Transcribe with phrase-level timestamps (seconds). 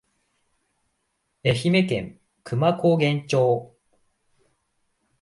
[1.43, 3.75] 愛媛県久万高原町